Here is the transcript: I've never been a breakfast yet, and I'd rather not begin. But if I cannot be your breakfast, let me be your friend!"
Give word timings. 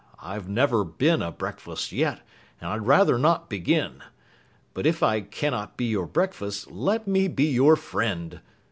I've 0.19 0.49
never 0.49 0.83
been 0.83 1.21
a 1.21 1.31
breakfast 1.31 1.91
yet, 1.91 2.21
and 2.59 2.71
I'd 2.71 2.87
rather 2.87 3.19
not 3.19 3.51
begin. 3.51 4.01
But 4.73 4.87
if 4.87 5.03
I 5.03 5.21
cannot 5.21 5.77
be 5.77 5.85
your 5.85 6.07
breakfast, 6.07 6.71
let 6.71 7.07
me 7.07 7.27
be 7.27 7.51
your 7.53 7.75
friend!" 7.75 8.39